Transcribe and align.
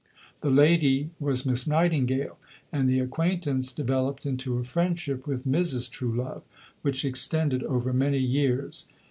The 0.41 0.49
lady 0.49 1.11
was 1.19 1.45
Miss 1.45 1.67
Nightingale, 1.67 2.39
and 2.71 2.89
the 2.89 2.97
acquaintance 2.99 3.71
developed 3.71 4.25
into 4.25 4.57
a 4.57 4.63
friendship 4.63 5.27
with 5.27 5.45
Mrs. 5.45 5.87
Truelove, 5.91 6.41
which 6.81 7.05
extended 7.05 7.61
over 7.65 7.93
many 7.93 8.17
years. 8.17 8.87